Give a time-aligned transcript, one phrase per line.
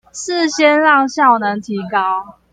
[0.11, 2.39] 是先讓效能提高